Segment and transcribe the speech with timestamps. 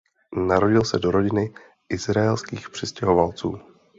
[0.47, 1.53] Narodil se do rodiny
[1.89, 3.57] izraelských přistěhovalců.